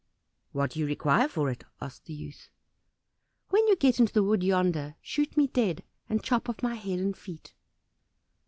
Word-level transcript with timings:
"What 0.51 0.71
do 0.71 0.79
you 0.79 0.87
require 0.87 1.27
for 1.27 1.47
it?" 1.51 1.63
asked 1.79 2.05
the 2.07 2.15
youth. 2.15 2.49
"When 3.49 3.67
you 3.67 3.75
get 3.75 3.99
into 3.99 4.11
the 4.11 4.23
wood 4.23 4.41
yonder, 4.41 4.95
shoot 4.99 5.37
me 5.37 5.45
dead, 5.45 5.83
and 6.09 6.23
chop 6.23 6.49
off 6.49 6.63
my 6.63 6.73
head 6.73 6.97
and 6.97 7.15
feet." 7.15 7.53